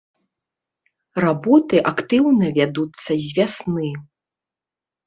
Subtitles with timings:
[1.25, 3.89] Работы актыўна вядуцца з вясны.